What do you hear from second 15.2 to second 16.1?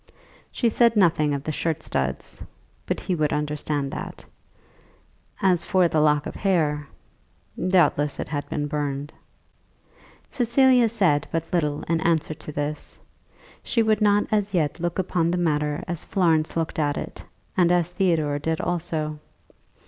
the matter as